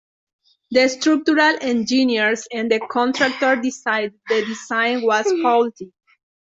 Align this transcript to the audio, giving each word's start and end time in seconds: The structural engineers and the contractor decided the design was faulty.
The 0.71 0.87
structural 0.87 1.57
engineers 1.61 2.47
and 2.51 2.71
the 2.71 2.79
contractor 2.79 3.55
decided 3.57 4.15
the 4.29 4.43
design 4.45 5.03
was 5.03 5.31
faulty. 5.43 5.93